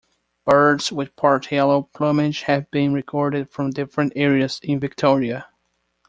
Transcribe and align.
Birds 0.45 0.91
with 0.91 1.15
part-yellow 1.15 1.83
plumage 1.93 2.41
have 2.41 2.71
been 2.71 2.91
recorded 2.91 3.51
from 3.51 3.69
different 3.69 4.11
areas 4.15 4.59
in 4.63 4.79
Victoria. 4.79 5.45